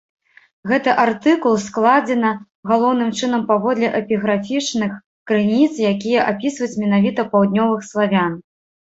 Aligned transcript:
Гэты 0.69 0.95
артыкул 1.03 1.59
складзена 1.65 2.31
галоўным 2.71 3.13
чынам 3.21 3.45
паводле 3.53 3.93
эпіграфічных 4.01 4.99
крыніц, 5.29 5.71
якія 5.95 6.19
апісваюць 6.35 6.75
менавіта 6.83 7.21
паўднёвых 7.33 7.81
славян. 7.95 8.33